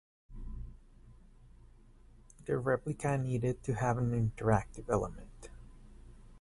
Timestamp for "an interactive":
3.99-4.89